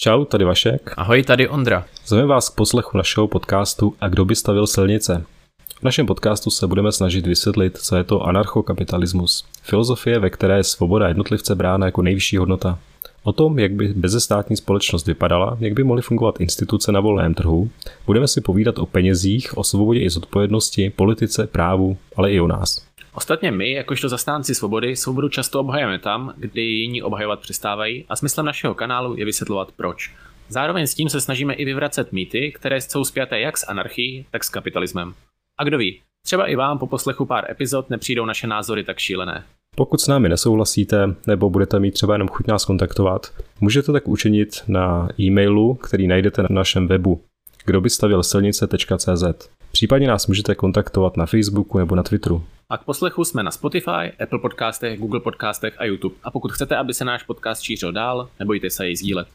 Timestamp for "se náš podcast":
56.94-57.62